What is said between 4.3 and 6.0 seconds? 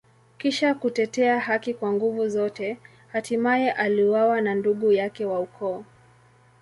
na ndugu yake wa ukoo.